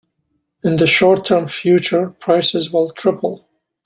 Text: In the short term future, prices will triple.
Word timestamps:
In 0.63 0.77
the 0.77 0.87
short 0.87 1.25
term 1.25 1.47
future, 1.47 2.09
prices 2.09 2.73
will 2.73 2.89
triple. 2.89 3.47